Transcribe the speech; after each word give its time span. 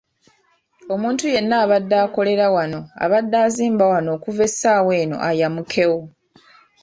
Omuntu 0.93 1.23
yenna 1.33 1.55
abadde 1.63 1.95
akolera 2.05 2.45
wano, 2.55 2.79
abadde 3.03 3.37
azimba 3.45 3.83
wano 3.91 4.09
okuva 4.17 4.41
essaawa 4.49 4.91
eno 5.03 5.15
ayamukewo. 5.29 5.99